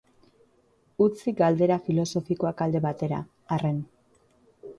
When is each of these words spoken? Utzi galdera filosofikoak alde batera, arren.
Utzi 1.05 1.33
galdera 1.41 1.77
filosofikoak 1.89 2.65
alde 2.67 2.83
batera, 2.87 3.21
arren. 3.59 3.79